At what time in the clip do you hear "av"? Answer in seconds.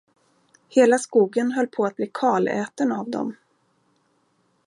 2.91-3.09